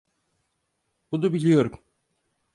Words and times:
Bunu 1.11 1.33
biliyorum. 1.33 1.79